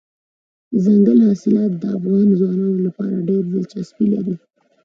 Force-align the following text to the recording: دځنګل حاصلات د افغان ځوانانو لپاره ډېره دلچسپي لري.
دځنګل 0.73 1.19
حاصلات 1.27 1.71
د 1.81 1.83
افغان 1.97 2.27
ځوانانو 2.39 2.77
لپاره 2.87 3.25
ډېره 3.27 3.47
دلچسپي 3.53 4.05
لري. 4.13 4.35